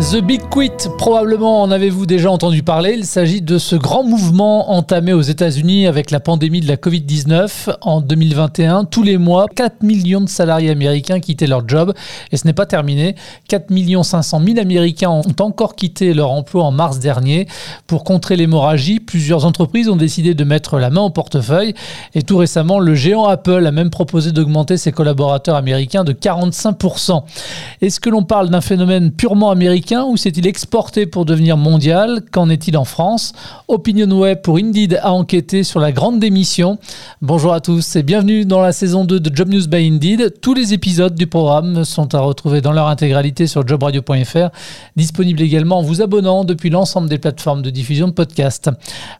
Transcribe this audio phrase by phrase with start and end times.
[0.00, 2.96] The Big Quit, probablement en avez-vous déjà entendu parler.
[2.98, 7.76] Il s'agit de ce grand mouvement entamé aux États-Unis avec la pandémie de la Covid-19
[7.80, 8.86] en 2021.
[8.86, 11.94] Tous les mois, 4 millions de salariés américains quittaient leur job
[12.32, 13.14] et ce n'est pas terminé.
[13.48, 13.66] 4
[14.02, 17.46] 500 000 Américains ont encore quitté leur emploi en mars dernier.
[17.86, 21.72] Pour contrer l'hémorragie, plusieurs entreprises ont décidé de mettre la main au portefeuille
[22.14, 27.22] et tout récemment, le géant Apple a même proposé d'augmenter ses collaborateurs américains de 45%.
[27.80, 32.22] Est-ce que l'on parle d'un phénomène purement américain ou s'est-il exporté pour devenir mondial?
[32.32, 33.32] Qu'en est-il en France?
[33.68, 36.78] Opinion Web pour Indeed a enquêté sur la grande démission.
[37.20, 40.40] Bonjour à tous et bienvenue dans la saison 2 de Job News by Indeed.
[40.40, 44.48] Tous les épisodes du programme sont à retrouver dans leur intégralité sur jobradio.fr,
[44.96, 48.70] disponible également en vous abonnant depuis l'ensemble des plateformes de diffusion de podcasts.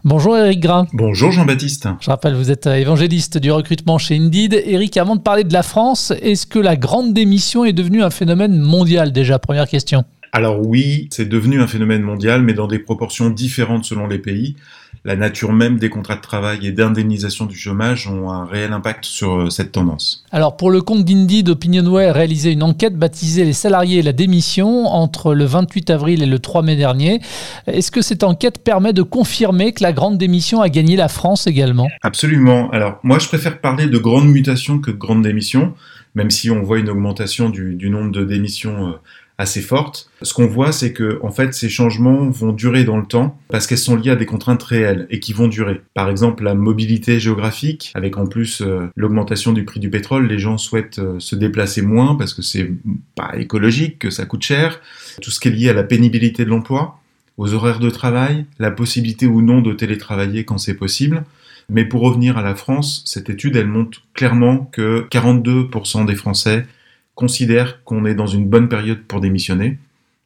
[0.03, 0.87] Bonjour Eric Grain.
[0.95, 1.89] Bonjour Jean-Baptiste.
[2.01, 4.63] Je rappelle, vous êtes évangéliste du recrutement chez Indeed.
[4.67, 8.11] Eric, avant de parler de la France, est-ce que la grande démission est devenue un
[8.11, 9.13] phénomène mondial?
[9.13, 10.05] Déjà Première question.
[10.35, 14.57] Alors oui, c'est devenu un phénomène mondial, mais dans des proportions différentes selon les pays.
[15.05, 19.05] La nature même des contrats de travail et d'indemnisation du chômage ont un réel impact
[19.05, 20.25] sur euh, cette tendance.
[20.33, 24.13] Alors pour le compte d'Indeed, OpinionWay a réalisé une enquête baptisée Les salariés et la
[24.13, 27.21] démission entre le 28 avril et le 3 mai dernier.
[27.69, 31.47] Est-ce que cette enquête permet de confirmer que la grande démission a gagné la France
[31.47, 31.89] également?
[32.03, 32.71] Absolument.
[32.71, 35.75] Alors moi je préfère parler de grande mutation que de grande démission,
[36.17, 38.93] même si on voit une augmentation du, du nombre de démissions euh,
[39.37, 40.11] assez forte.
[40.23, 43.67] Ce qu'on voit, c'est que en fait, ces changements vont durer dans le temps parce
[43.67, 45.81] qu'elles sont liées à des contraintes réelles et qui vont durer.
[45.95, 50.39] Par exemple, la mobilité géographique, avec en plus euh, l'augmentation du prix du pétrole, les
[50.39, 52.71] gens souhaitent euh, se déplacer moins parce que c'est
[53.17, 54.81] pas écologique, que ça coûte cher.
[55.21, 57.01] Tout ce qui est lié à la pénibilité de l'emploi,
[57.37, 61.25] aux horaires de travail, la possibilité ou non de télétravailler quand c'est possible.
[61.69, 66.67] Mais pour revenir à la France, cette étude, elle montre clairement que 42% des Français
[67.15, 69.79] considèrent qu'on est dans une bonne période pour démissionner.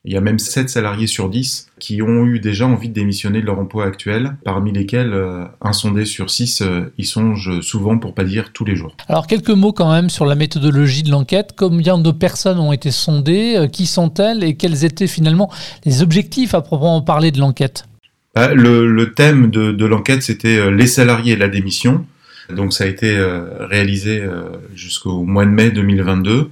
[0.05, 3.41] Il y a même 7 salariés sur 10 qui ont eu déjà envie de démissionner
[3.41, 7.99] de leur emploi actuel, parmi lesquels euh, un sondé sur 6 euh, y songe souvent,
[7.99, 8.97] pour pas dire tous les jours.
[9.09, 11.55] Alors quelques mots quand même sur la méthodologie de l'enquête.
[11.57, 15.53] Combien de personnes ont été sondées euh, Qui sont-elles Et quels étaient finalement
[15.85, 17.85] les objectifs à proprement parler de l'enquête?
[18.37, 22.07] Le, thème de, de l'enquête, c'était les salariés et la démission.
[22.55, 23.19] Donc ça a été
[23.59, 24.23] réalisé
[24.77, 26.49] jusqu'au mois de mai 2022.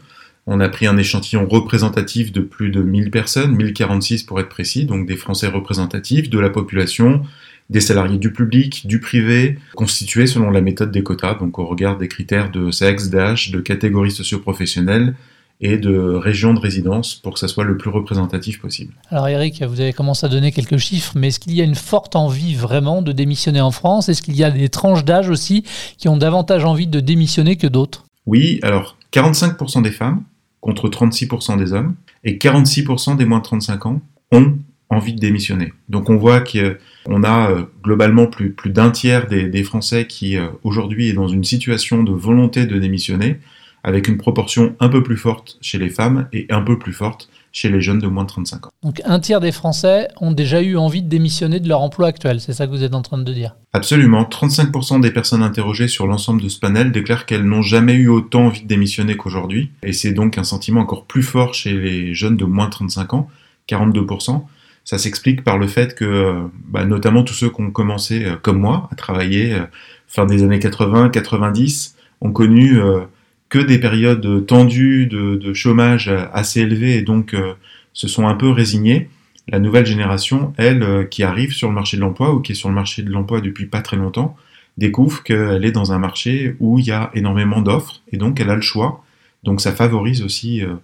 [0.49, 4.85] On a pris un échantillon représentatif de plus de 1000 personnes, 1046 pour être précis,
[4.85, 7.23] donc des Français représentatifs de la population,
[7.69, 11.99] des salariés du public, du privé, constitués selon la méthode des quotas, donc au regard
[11.99, 15.17] des critères de sexe, d'âge, de catégorie socio-professionnelle
[15.61, 18.93] et de région de résidence pour que ça soit le plus représentatif possible.
[19.11, 21.75] Alors Eric, vous avez commencé à donner quelques chiffres, mais est-ce qu'il y a une
[21.75, 24.09] forte envie vraiment de démissionner en France?
[24.09, 25.65] Est-ce qu'il y a des tranches d'âge aussi
[25.99, 28.05] qui ont davantage envie de démissionner que d'autres?
[28.27, 30.23] Oui, alors 45% des femmes,
[30.67, 31.95] contre 36% des hommes,
[32.25, 34.59] et 46% des moins de 35 ans ont
[34.91, 35.73] envie de démissionner.
[35.89, 41.09] Donc on voit qu'on a euh, globalement plus, d'un tiers des, Français qui euh, aujourd'hui
[41.09, 43.37] est dans une situation de volonté de démissionner,
[43.85, 47.29] avec une proportion un peu plus forte chez les femmes et un peu plus forte
[47.57, 48.71] chez les jeunes de moins de 35 ans.
[48.83, 52.39] Donc un tiers des Français ont déjà eu envie de démissionner de leur emploi actuel,
[52.39, 53.57] c'est ça que vous êtes en train de dire?
[53.73, 58.09] Absolument, 35% des personnes interrogées sur l'ensemble de ce panel déclarent qu'elles n'ont jamais eu
[58.09, 62.15] autant envie de démissionner qu'aujourd'hui, et c'est donc un sentiment encore plus fort chez les
[62.15, 63.29] jeunes de moins de 35 ans,
[63.71, 64.45] 42%.
[64.85, 68.59] Ça s'explique par le fait que, bah, notamment tous ceux qui ont commencé, euh, comme
[68.59, 69.65] moi, à travailler euh,
[70.07, 73.01] fin des années 80, 90, ont connu euh,
[73.49, 77.55] que des périodes tendues de, chômage assez élevées et donc euh,
[77.93, 79.09] se sont un peu résignés.
[79.49, 82.57] La nouvelle génération, elle, euh, qui arrive sur le marché de l'emploi ou qui est
[82.57, 84.37] sur le marché de l'emploi depuis pas très longtemps,
[84.77, 88.51] découvre qu'elle est dans un marché où il y a énormément d'offres et donc elle
[88.51, 89.05] a le choix.
[89.45, 90.75] Donc ça favorise aussi euh,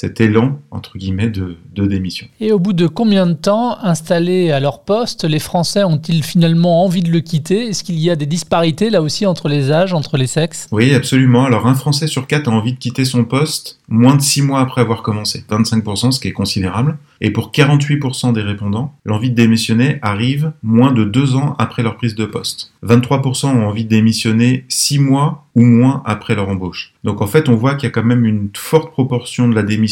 [0.00, 2.28] cet élan, entre guillemets, de, démission.
[2.40, 6.84] Et au bout de combien de temps, installés à leur poste, les Français ont-ils finalement
[6.84, 7.68] envie de le quitter?
[7.68, 10.68] Est-ce qu'il y a des disparités là aussi entre les âges, entre les sexes?
[10.70, 11.44] Oui, absolument.
[11.44, 14.60] Alors un Français sur quatre a envie de quitter son poste moins de six mois
[14.60, 15.44] après avoir commencé.
[15.48, 16.98] 25%, ce qui est considérable.
[17.20, 21.96] Et pour 48% des répondants, l'envie de démissionner arrive moins de deux ans après leur
[21.96, 22.72] prise de poste.
[22.84, 26.92] 23% ont envie de démissionner six mois ou moins après leur embauche.
[27.02, 29.64] Donc en fait, on voit qu'il y a quand même une forte proportion de la
[29.64, 29.87] démission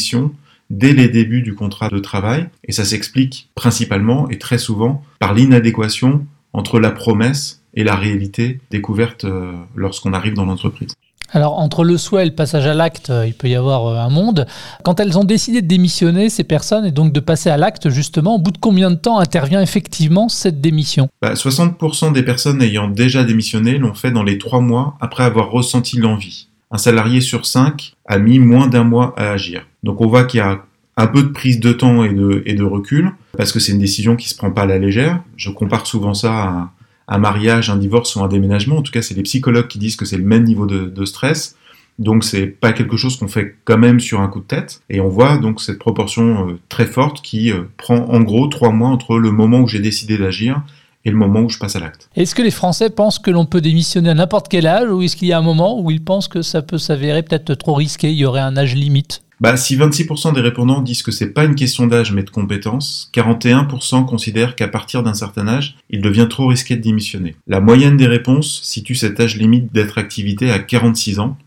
[0.69, 5.33] dès les débuts du contrat de travail, et ça s'explique principalement et très souvent par
[5.33, 10.93] l'inadéquation entre la promesse et la réalité découverte euh, lorsqu'on arrive dans l'entreprise.
[11.31, 14.47] Alors entre le souhait et le passage à l'acte, il peut y avoir un monde.
[14.83, 18.35] Quand elles ont décidé de démissionner, ces personnes, et donc de passer à l'acte, justement,
[18.35, 21.09] au bout de combien de temps intervient effectivement cette démission?
[21.21, 25.51] Bah, 60% des personnes ayant déjà démissionné l'ont fait dans les trois mois après avoir
[25.51, 26.47] ressenti l'envie.
[26.71, 29.65] Un salarié sur cinq a mis moins d'un mois à agir.
[29.83, 30.65] Donc on voit qu'il y a
[30.97, 34.27] un peu de prise de temps et de, recul, parce que c'est une décision qui
[34.27, 35.21] se prend pas à la légère.
[35.37, 36.71] Je compare souvent ça à
[37.07, 38.77] un mariage, un divorce ou un déménagement.
[38.77, 41.05] En tout cas, c'est les psychologues qui disent que c'est le même niveau de, de
[41.05, 41.55] stress.
[41.99, 44.81] Donc c'est pas quelque chose qu'on fait quand même sur un coup de tête.
[44.89, 48.71] Et on voit donc cette proportion euh, très forte qui euh, prend en gros trois
[48.71, 50.61] mois entre le moment où j'ai décidé d'agir
[51.07, 52.09] et le moment où je passe à l'acte.
[52.15, 55.15] Est-ce que les Français pensent que l'on peut démissionner à n'importe quel âge ou est-ce
[55.15, 58.11] qu'il y a un moment où ils pensent que ça peut s'avérer peut-être trop risqué,
[58.11, 59.23] il y aurait un âge limite?
[59.39, 63.09] Bah, si 26% des répondants disent que c'est pas une question d'âge mais de compétence,
[63.13, 67.35] 41% considèrent qu'à partir d'un certain âge, il devient trop risqué de démissionner.
[67.45, 71.37] La moyenne des réponses situe cet âge limite d'être activité à 46 ans,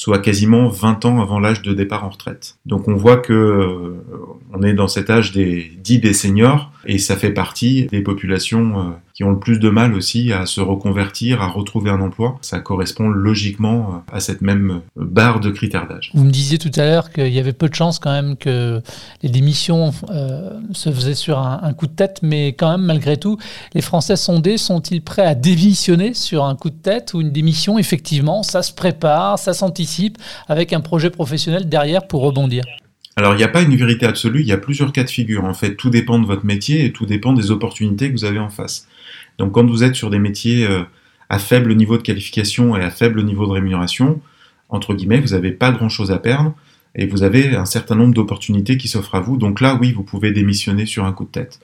[0.00, 2.56] soit quasiment 20 ans avant l'âge de départ en retraite.
[2.64, 4.02] Donc on voit que euh,
[4.50, 8.78] on est dans cet âge des dits des seniors et ça fait partie des populations
[8.78, 8.82] euh,
[9.20, 12.38] qui ont le plus de mal aussi à se reconvertir, à retrouver un emploi.
[12.40, 16.10] Ça correspond logiquement à cette même barre de critères d'âge.
[16.14, 18.80] Vous me disiez tout à l'heure qu'il y avait peu de chances quand même que
[19.22, 23.36] les démissions euh, se faisaient sur un, coup de tête, mais quand même malgré tout,
[23.74, 27.78] les Français sondés sont-ils prêts à démissionner sur un coup de tête ou une démission?
[27.78, 30.16] Effectivement, ça se prépare, ça s'anticipe
[30.48, 32.64] avec un projet professionnel derrière pour rebondir.
[33.16, 35.44] Alors, il n'y a pas une vérité absolue, il y a plusieurs cas de figure.
[35.44, 38.38] En fait, tout dépend de votre métier et tout dépend des opportunités que vous avez
[38.38, 38.86] en face.
[39.40, 40.82] Donc quand vous êtes sur des métiers euh,
[41.30, 44.20] à faible niveau de qualification et à faible niveau de rémunération,
[44.68, 46.54] entre guillemets, vous n'avez pas grand-chose à perdre
[46.94, 49.38] et vous avez un certain nombre d'opportunités qui s'offrent à vous.
[49.38, 51.58] Donc là, oui, vous pouvez démissionner sur un coup de tête.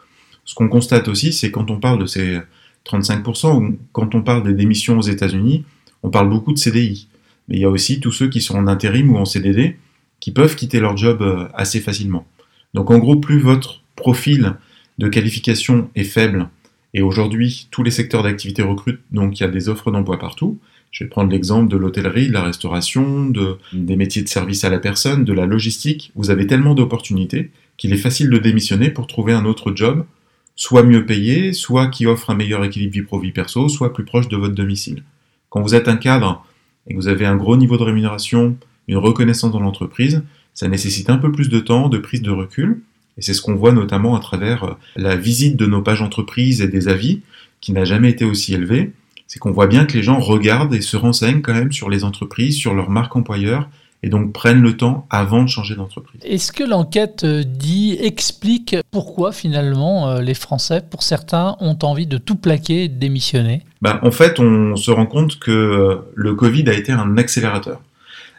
[0.47, 2.39] Ce qu'on constate aussi, c'est quand on parle de ces
[2.87, 5.67] 35%, ou quand on parle des démissions aux États-Unis,
[6.03, 7.09] on parle beaucoup de CDI.
[7.49, 9.77] Mais il y a aussi tous ceux qui sont en intérim ou en CDD
[10.21, 12.27] qui peuvent quitter leur job euh, assez facilement.
[12.73, 14.55] Donc en gros, plus votre profil
[14.97, 16.49] de qualification est faible
[16.97, 20.59] et aujourd'hui, tous les secteurs d'activité recrutent, donc il y a des offres d'emploi partout.
[20.91, 24.71] Je vais prendre l'exemple de l'hôtellerie, de la restauration, de, des métiers de service à
[24.71, 26.11] la personne, de la logistique.
[26.17, 30.07] Vous avez tellement d'opportunités qu'il est facile de démissionner pour trouver un autre job,
[30.55, 34.29] soit mieux payé, soit qui offre un meilleur équilibre vie pro-vie perso, soit plus proche
[34.29, 35.03] de votre domicile.
[35.51, 36.47] Quand vous êtes un cadre
[36.87, 38.57] et que vous avez un gros niveau de rémunération,
[38.89, 40.23] une reconnaissance dans l'entreprise,
[40.55, 42.81] ça nécessite un peu plus de temps, de prise de recul,
[43.19, 46.61] et c'est ce qu'on voit notamment à travers euh, la visite de nos pages entreprises
[46.61, 47.21] et des avis,
[47.61, 48.93] qui n'a jamais été aussi élevé.
[49.27, 52.05] C'est qu'on voit bien que les gens regardent et se renseignent quand même sur les
[52.05, 53.69] entreprises, sur leur marque employeur,
[54.03, 56.21] et donc prennent le temps avant de changer d'entreprise.
[56.25, 62.07] Est-ce que l'enquête euh, dit, explique pourquoi finalement euh, les Français, pour certains, ont envie
[62.07, 63.63] de tout plaquer et de démissionner?
[63.81, 67.81] Ben, En fait, on se rend compte que le Covid a été un accélérateur.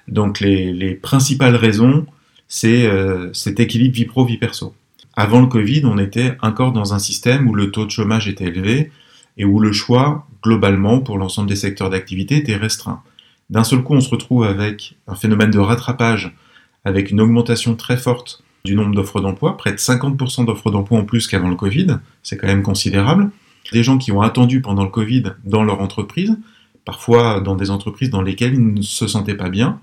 [0.08, 2.06] Donc les, les principales raisons,
[2.48, 4.74] c'est euh, cet équilibre vie pro, vie perso.
[5.16, 8.46] Avant le Covid, on était encore dans un système où le taux de chômage était
[8.46, 8.92] élevé
[9.38, 13.02] et où le choix, globalement, pour l'ensemble des secteurs d'activité, était restreint.
[13.50, 16.36] D'un seul coup, on se retrouve avec un phénomène de rattrapage,
[16.86, 21.06] avec une augmentation très forte du nombre d'offres d'emploi, près de 50% d'offres d'emploi en
[21.06, 23.32] plus qu'avant le Covid, c'est quand même considérable.
[23.72, 26.38] Des gens qui ont attendu pendant le Covid dans leur entreprise,
[26.86, 29.80] parfois dans des entreprises dans lesquelles ils ne se sentaient pas bien,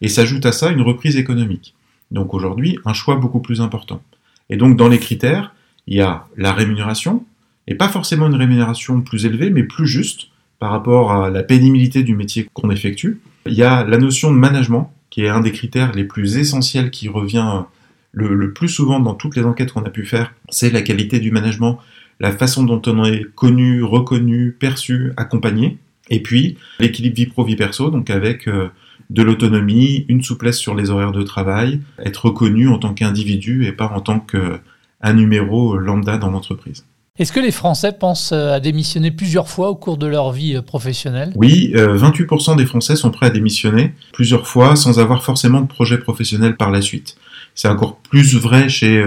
[0.00, 1.74] et s'ajoute à ça une reprise économique.
[2.10, 4.02] Donc aujourd'hui, un choix beaucoup plus important.
[4.50, 5.54] Et donc dans les critères,
[5.86, 7.24] il y a la rémunération,
[7.66, 10.28] et pas forcément une rémunération plus élevée, mais plus juste
[10.58, 13.20] par rapport à la pénibilité du métier qu'on effectue.
[13.46, 16.90] Il y a la notion de management, qui est un des critères les plus essentiels
[16.90, 17.64] qui revient
[18.12, 21.30] le, plus souvent dans toutes les enquêtes qu'on a pu faire, c'est la qualité du
[21.30, 21.78] management,
[22.20, 25.78] la façon dont on est connu, reconnu, perçu, accompagné.
[26.10, 28.68] Et puis l'équilibre vie pro-vie perso, donc avec euh,
[29.10, 33.72] de l'autonomie, une souplesse sur les horaires de travail, être reconnu en tant qu'individu et
[33.72, 36.84] pas en tant qu'un numéro lambda dans l'entreprise.
[37.18, 40.54] Est-ce que les Français pensent euh, à démissionner plusieurs fois au cours de leur vie
[40.54, 41.32] euh, professionnelle?
[41.34, 45.98] Oui, 28% des Français sont prêts à démissionner plusieurs fois sans avoir forcément de projet
[45.98, 47.16] professionnel par la suite.
[47.56, 49.04] C'est encore plus vrai chez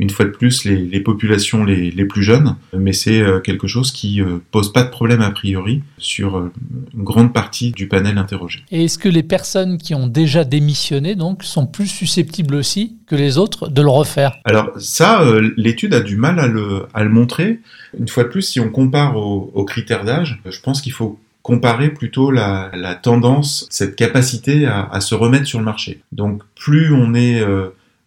[0.00, 4.22] une fois de plus les, populations les, plus jeunes, mais c'est euh, quelque chose qui
[4.22, 6.50] euh, pose pas de problème a priori sur euh,
[6.94, 8.60] une grande partie du panel interrogé.
[8.70, 13.14] Et est-ce que les personnes qui ont déjà démissionné donc sont plus susceptibles aussi que
[13.14, 14.38] les autres de le refaire?
[14.46, 15.22] Alors ça,
[15.58, 17.60] l'étude a du mal à le, montrer.
[17.98, 21.90] Une fois de plus, si on compare aux, critères d'âge, je pense qu'il faut comparer
[21.90, 22.70] plutôt la,
[23.02, 26.00] tendance, cette capacité à, se remettre sur le marché.
[26.12, 27.44] Donc plus on est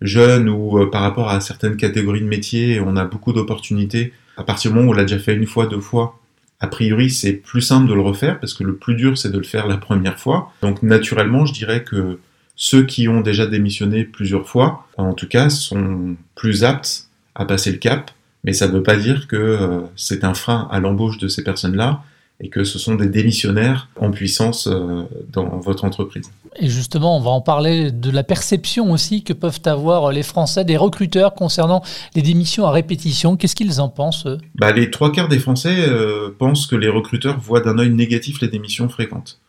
[0.04, 4.14] jeune ou euh, par rapport à certaines catégories de métiers, on a beaucoup d'opportunités.
[4.38, 6.20] À partir du moment où on l'a déjà fait une fois, deux fois,
[6.60, 9.38] a priori, c'est plus simple de le refaire parce que le plus dur, c'est de
[9.38, 10.52] le faire la première fois.
[10.62, 12.20] Donc, naturellement, je dirais que
[12.56, 17.72] ceux qui ont déjà démissionné plusieurs fois, en tout cas, sont plus aptes à passer
[17.72, 18.12] le cap.
[18.44, 21.44] Mais ça ne veut pas dire que euh, c'est un frein à l'embauche de ces
[21.44, 22.04] personnes-là
[22.44, 26.30] et que ce sont des démissionnaires en puissance euh, dans votre entreprise.
[26.58, 30.66] Et justement, on va en parler de la perception aussi que peuvent avoir les Français,
[30.66, 31.82] des recruteurs concernant
[32.16, 33.38] les démissions à répétition.
[33.38, 34.38] Qu'est-ce qu'ils en pensent eux?
[34.56, 38.42] Bah, Les trois quarts des Français euh, pensent que les recruteurs voient d'un œil négatif
[38.42, 39.40] les démissions fréquentes.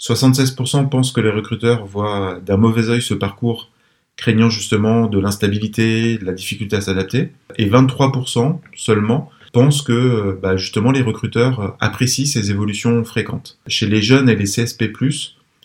[0.00, 3.70] 76% pensent que les recruteurs voient d'un mauvais œil ce parcours,
[4.16, 7.32] craignant justement de l'instabilité, de la difficulté à s'adapter.
[7.58, 13.58] Et 23% seulement pensent que euh, bah, justement les recruteurs euh, apprécient ces évolutions fréquentes.
[13.66, 14.90] Chez les jeunes et les CSP+,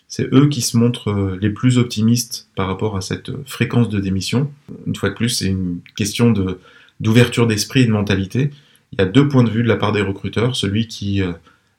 [0.08, 4.00] c'est eux qui se montrent euh, les plus optimistes par rapport à cette fréquence de
[4.00, 4.50] démission.
[4.86, 6.34] Une fois de plus, c'est une question
[7.00, 8.50] d'ouverture d'esprit et de mentalité.
[8.92, 10.56] Il y a deux points de vue de la part des recruteurs.
[10.56, 11.22] Celui qui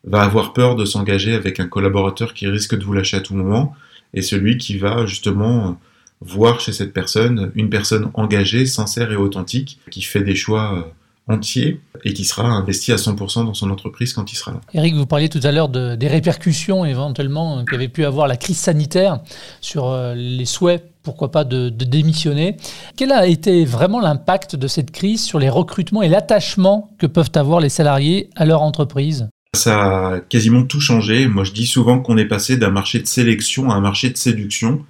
[0.04, 3.34] va avoir peur de s'engager avec un collaborateur qui risque de vous lâcher à tout
[3.34, 3.74] moment,
[4.14, 5.80] et celui qui va justement
[6.20, 10.94] voir chez cette personne une personne engagée, sincère et authentique, qui fait des choix
[11.28, 14.62] entier et qui sera investi à 100% dans son entreprise quand il sera là.
[14.74, 18.58] Eric, vous parliez tout à l'heure de, des répercussions éventuellement qu'avait pu avoir la crise
[18.58, 19.20] sanitaire
[19.60, 22.58] sur euh, les souhaits, pourquoi pas, de, de démissionner.
[22.96, 27.32] Quel a été vraiment l'impact de cette crise sur les recrutements et l'attachement que peuvent
[27.36, 29.28] avoir les salariés à leur entreprise?
[29.54, 31.28] Ça a quasiment tout changé.
[31.28, 34.18] Moi, je dis souvent qu'on est passé d'un marché de sélection à un marché de
[34.18, 34.86] séduction.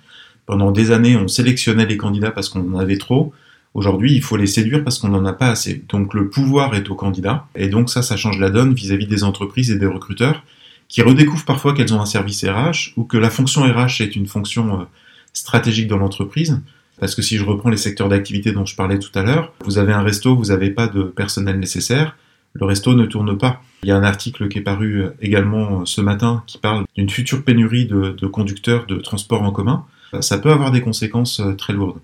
[0.45, 3.33] Pendant des années, on sélectionnait les candidats parce qu'on en avait trop.
[3.73, 5.83] Aujourd'hui, il faut les séduire parce qu'on n'en a pas assez.
[5.89, 7.47] Donc le pouvoir est au candidat.
[7.55, 10.43] Et donc ça, ça change la donne vis-à-vis des entreprises et des recruteurs
[10.87, 14.27] qui redécouvrent parfois qu'elles ont un service RH ou que la fonction RH est une
[14.27, 14.83] fonction euh,
[15.33, 16.61] stratégique dans l'entreprise.
[16.99, 19.77] Parce que si je reprends les secteurs d'activité dont je parlais tout à l'heure, vous
[19.77, 22.15] avez un resto, vous n'avez pas de personnel nécessaire,
[22.53, 23.61] le resto ne tourne pas.
[23.83, 26.85] Il y a un article qui est paru euh, également euh, ce matin qui parle
[26.95, 29.85] d'une future pénurie de, de conducteurs de transport en commun.
[30.21, 31.99] Ça peut avoir des conséquences très lourdes.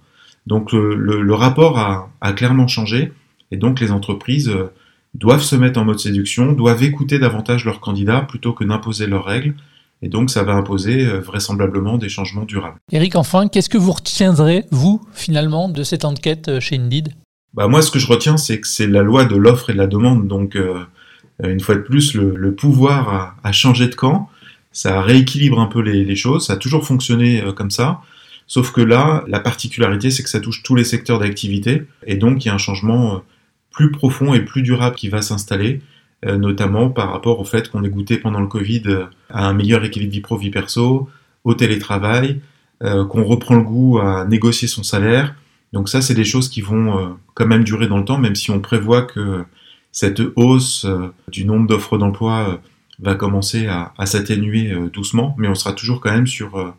[0.47, 3.11] Donc le, rapport a, clairement changé
[3.51, 4.71] et donc les entreprises euh,
[5.13, 9.25] doivent se mettre en mode séduction, doivent écouter davantage leurs candidats plutôt que d'imposer leurs
[9.25, 9.53] règles.
[10.01, 12.77] Et donc ça va imposer euh, vraisemblablement des changements durables.
[12.91, 17.13] Eric, enfin, qu'est-ce que vous retiendrez, vous, finalement, de cette enquête euh, chez Indeed?
[17.53, 19.77] Bah, Moi, ce que je retiens, c'est que c'est la loi de l'offre et de
[19.77, 20.27] la demande.
[20.27, 20.57] Donc,
[21.43, 24.27] une fois de plus, le, pouvoir a, changé de camp.
[24.71, 26.47] Ça rééquilibre un peu les, les choses.
[26.47, 28.01] Ça a toujours fonctionné comme ça.
[28.47, 32.43] Sauf que là, la particularité, c'est que ça touche tous les secteurs d'activité, et donc
[32.43, 33.19] il y a un changement euh,
[33.71, 35.81] plus profond et plus durable qui va s'installer,
[36.25, 39.53] euh, notamment par rapport au fait qu'on ait goûté pendant le Covid euh, à un
[39.53, 41.09] meilleur équilibre vie pro-vie perso,
[41.43, 42.39] au télétravail,
[42.81, 45.35] qu'on reprend le goût à négocier son salaire.
[45.71, 48.51] Donc ça, c'est des choses qui vont quand même durer dans le temps, même si
[48.51, 49.45] on prévoit que
[49.93, 50.85] cette hausse
[51.29, 52.59] du nombre d'offres d'emploi
[52.99, 56.73] va commencer à s'atténuer doucement, mais on sera toujours quand même sur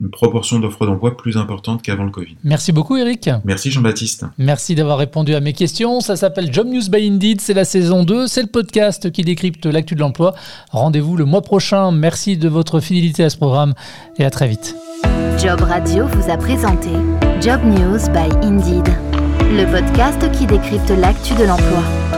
[0.00, 2.36] une proportion d'offres d'emploi plus importante qu'avant le Covid.
[2.44, 3.30] Merci beaucoup Eric.
[3.44, 4.26] Merci Jean-Baptiste.
[4.38, 6.00] Merci d'avoir répondu à mes questions.
[6.00, 9.66] Ça s'appelle Job News by Indeed, c'est la saison 2, c'est le podcast qui décrypte
[9.66, 10.34] l'actu de l'emploi.
[10.70, 11.92] Rendez-vous le mois prochain.
[11.92, 13.74] Merci de votre fidélité à ce programme
[14.18, 14.76] et à très vite.
[15.38, 16.90] Job Radio vous a présenté
[17.40, 18.88] Job News by Indeed,
[19.42, 22.15] le podcast qui décrypte l'actu de l'emploi.